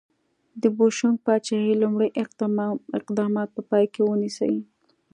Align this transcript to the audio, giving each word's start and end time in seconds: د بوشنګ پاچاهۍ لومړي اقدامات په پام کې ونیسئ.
د 0.61 0.63
بوشنګ 0.77 1.15
پاچاهۍ 1.25 1.73
لومړي 1.83 2.09
اقدامات 3.03 3.49
په 3.55 3.61
پام 3.69 3.85
کې 3.93 4.01
ونیسئ. 4.03 4.55